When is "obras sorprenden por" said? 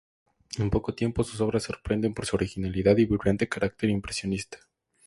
1.41-2.25